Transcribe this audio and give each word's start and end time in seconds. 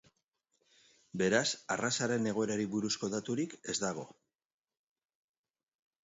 Beraz 1.21 1.43
arrazaren 1.75 2.25
egoerari 2.31 2.65
buruzko 2.71 3.09
daturik 3.15 3.53
ez 3.73 3.75
dago. 3.83 4.05